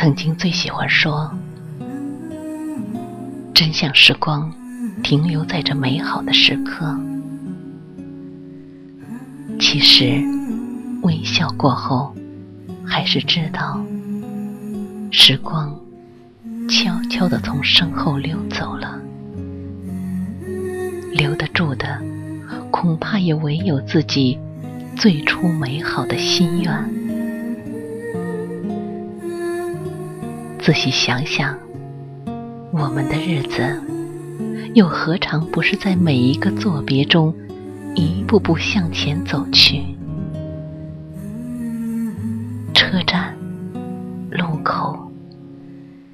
[0.00, 1.30] 曾经最喜欢说，
[3.52, 4.50] 真想时光
[5.02, 6.98] 停留在这美好的时刻。
[9.60, 10.22] 其实，
[11.02, 12.14] 微笑过后，
[12.82, 13.78] 还是知道，
[15.10, 15.78] 时光
[16.66, 18.98] 悄悄地从身后溜走了。
[21.12, 22.00] 留得住的，
[22.70, 24.38] 恐怕也唯有自己
[24.96, 26.99] 最初美好的心愿。
[30.62, 31.58] 仔细想想，
[32.70, 33.82] 我们的日子，
[34.74, 37.34] 又何尝不是在每一个作别中，
[37.94, 39.82] 一步步向前走去？
[42.74, 43.34] 车站、
[44.30, 45.10] 路口、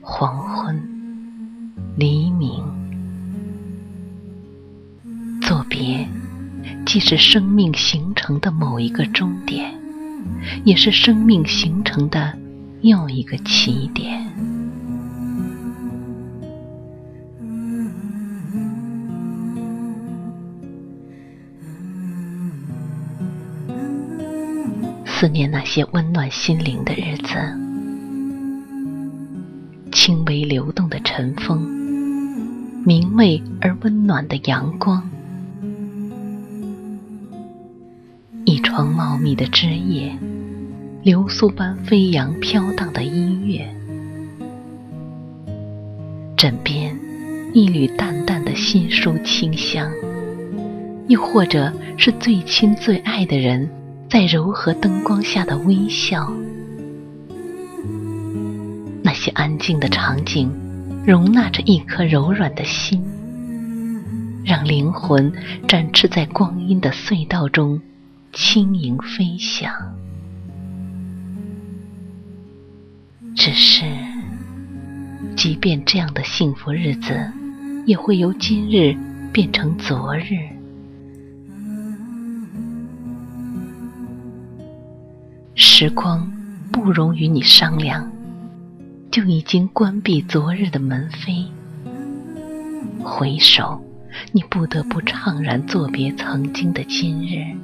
[0.00, 0.80] 黄昏、
[1.96, 2.62] 黎明，
[5.42, 6.06] 作别，
[6.86, 9.74] 既是生命形成的某一个终点，
[10.64, 12.32] 也是生命形成的
[12.86, 14.24] 又一个起点。
[25.04, 27.34] 思念那些温暖心灵的日子，
[29.90, 31.62] 轻微流动的晨风，
[32.84, 35.02] 明媚而温暖的阳光，
[38.44, 40.16] 一床茂密的枝叶，
[41.06, 43.64] 流苏般飞扬飘荡的音乐，
[46.36, 46.98] 枕边
[47.54, 49.88] 一缕淡淡的新书清香，
[51.06, 53.70] 又或者是最亲最爱的人。
[54.10, 56.28] 在柔和灯光下的微笑，
[59.00, 60.50] 那些安静的场景，
[61.06, 63.00] 容纳着一颗柔软的心，
[64.44, 65.32] 让灵魂
[65.68, 67.80] 展翅在光阴的隧道中
[68.32, 69.70] 轻盈飞翔。
[73.46, 73.84] 只是，
[75.36, 77.30] 即便这样的幸福日子，
[77.86, 78.92] 也会由今日
[79.32, 80.36] 变成昨日。
[85.54, 86.28] 时光
[86.72, 88.10] 不容与你商量，
[89.12, 91.46] 就已经关闭昨日的门扉。
[93.04, 93.80] 回首，
[94.32, 97.54] 你不得不怅然作别曾经的今日，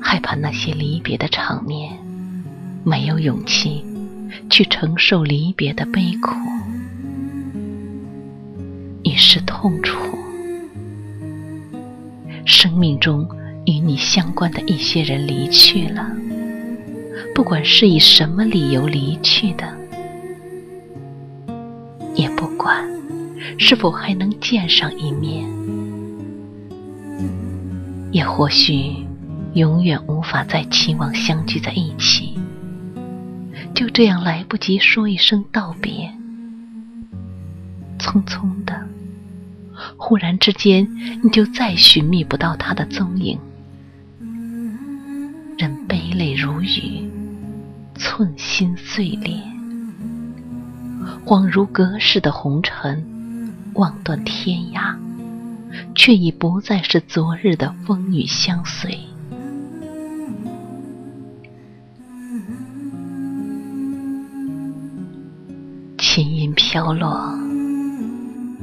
[0.00, 1.98] 害怕那些离别的场面，
[2.84, 3.84] 没有勇气
[4.50, 6.34] 去承受离别的悲苦，
[9.02, 9.98] 已是痛楚。
[12.44, 13.28] 生命中。
[13.64, 16.10] 与你相关的一些人离去了，
[17.32, 19.72] 不管是以什么理由离去的，
[22.16, 22.84] 也不管
[23.56, 25.48] 是否还能见上一面，
[28.10, 29.06] 也或许
[29.54, 32.36] 永远无法再期望相聚在一起，
[33.82, 36.08] 就这样来不及说一声道别，
[37.98, 38.80] 匆匆的，
[39.96, 40.88] 忽然之间，
[41.20, 43.36] 你就再寻觅不到他的踪影。
[45.58, 47.10] 任悲泪如雨，
[47.96, 49.34] 寸心碎裂，
[51.26, 54.94] 恍如隔世的红尘，望断天涯，
[55.96, 58.96] 却已不再是昨日的风雨相随。
[66.72, 67.38] 飘落，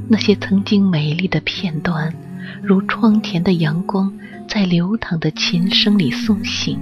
[0.08, 2.12] 那些曾经美丽的片段，
[2.60, 4.12] 如窗前的阳光。
[4.48, 6.76] 在流淌的琴声里苏醒，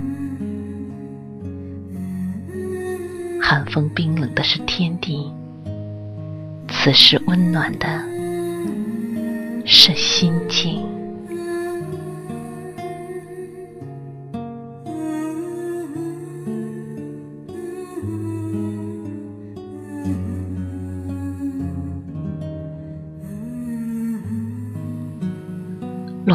[3.43, 5.31] 寒风冰冷的是天地，
[6.67, 7.87] 此时温暖的
[9.67, 10.83] 是心境。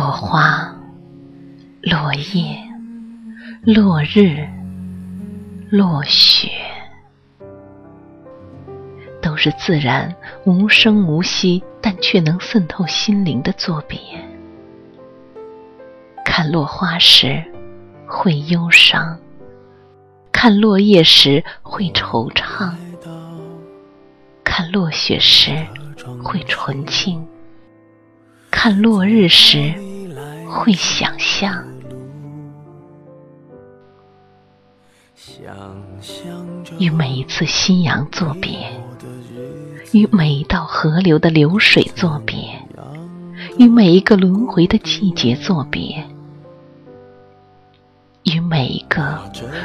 [0.04, 0.70] 落花、
[1.82, 2.58] 落叶、
[3.62, 4.46] 落日、
[5.70, 6.50] 落雪，
[9.22, 10.14] 都是自然
[10.44, 13.98] 无声无息，但却能渗透心灵的作别。
[16.26, 17.42] 看落花时
[18.06, 19.18] 会忧伤，
[20.34, 22.74] 看落叶时会惆怅，
[24.44, 25.66] 看落雪时
[26.22, 27.26] 会纯净。
[28.52, 29.74] 看落日时，
[30.54, 31.52] 会想象；
[36.80, 38.72] 与每一次夕阳作别，
[39.94, 42.38] 与每一道河流的流水作别，
[43.58, 46.06] 与每一个轮回的季节作别，
[48.24, 49.20] 与每一个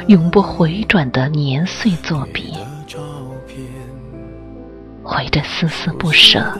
[0.07, 2.43] 永不回转的年岁作别，
[5.03, 6.51] 怀着丝丝不舍。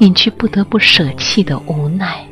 [0.00, 2.25] 隐去不得不舍弃的无奈，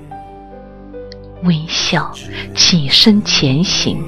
[1.44, 2.12] 微笑
[2.55, 4.02] 起身前行。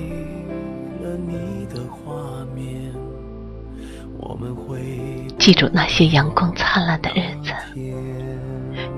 [5.38, 7.52] 记住那些阳光灿烂的日子，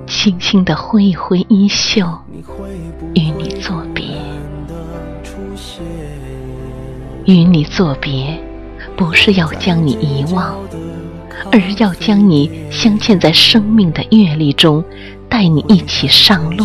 [0.06, 2.06] 轻轻地挥一挥衣袖，
[3.14, 4.05] 与你作别。
[7.26, 8.41] 与你作别，
[8.96, 10.56] 不是要将你遗忘。
[11.52, 14.82] 而要将你镶嵌在生命的阅历中，
[15.29, 16.64] 带你一起上路。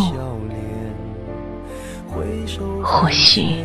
[2.82, 3.56] 或许，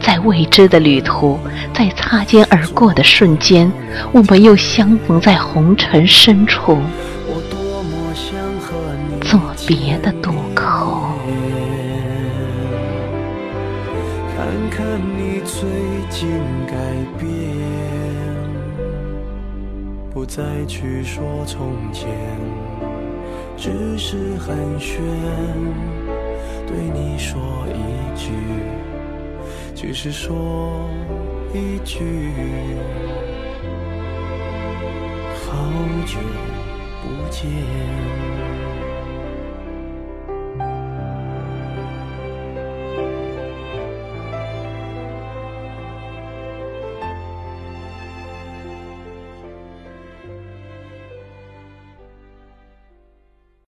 [0.00, 1.38] 在未知的旅途，
[1.72, 3.70] 在擦肩而过的瞬间，
[4.12, 6.78] 我们又相逢在红尘深处，
[9.20, 11.02] 作别的渡口。
[14.36, 15.68] 看看你最
[16.10, 16.28] 近
[16.66, 16.74] 改
[17.18, 17.28] 变。
[20.12, 22.08] 不再去说从前，
[23.56, 24.98] 只是寒暄，
[28.28, 28.34] 句，
[29.74, 30.88] 只是说
[31.54, 32.30] 一句，
[35.46, 35.56] 好
[36.04, 36.18] 久
[37.02, 38.47] 不见。